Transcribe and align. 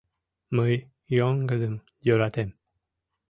Мый 0.55 0.75
йоҥгыдым 1.17 1.75
йӧратем. 2.07 2.49